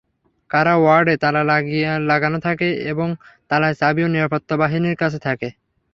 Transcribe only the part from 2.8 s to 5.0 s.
এবং তালার চাবিও নিরাপত্তাবাহিনীর